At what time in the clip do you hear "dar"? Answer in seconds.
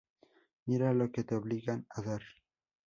2.01-2.23